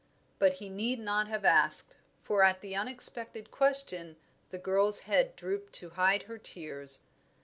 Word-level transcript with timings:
But 0.39 0.53
he 0.53 0.67
need 0.67 0.97
not 0.99 1.27
have 1.27 1.45
asked, 1.45 1.93
for 2.23 2.43
at 2.43 2.61
the 2.61 2.75
unexpected 2.75 3.51
question 3.51 4.15
the 4.49 4.57
girl's 4.57 5.01
head 5.01 5.35
drooped 5.35 5.73
to 5.73 5.91
hide 5.91 6.23
her 6.23 6.39
tears. 6.39 7.01